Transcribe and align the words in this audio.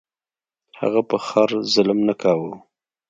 هغه 0.79 1.01
په 1.09 1.17
خر 1.25 1.49
ظلم 1.73 1.99
نه 2.07 2.15
کاوه. 2.21 2.51